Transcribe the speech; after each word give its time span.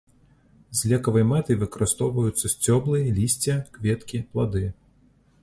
З 0.77 0.89
лекавай 0.91 1.25
мэтай 1.31 1.59
выкарыстоўваюцца 1.63 2.45
сцёблы, 2.55 3.03
лісце, 3.19 3.59
кветкі, 3.77 4.25
плады. 4.33 4.65